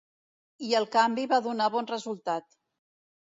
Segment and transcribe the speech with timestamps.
[0.69, 2.47] I el canvi va donar bon resultat.